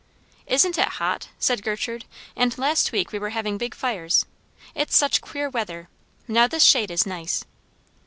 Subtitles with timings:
[0.47, 2.05] "Isn't it hot?" said Gertrude;
[2.35, 4.25] "and last week we were having big fires.
[4.73, 5.89] It's such queer weather.
[6.27, 7.45] Now this shade is nice."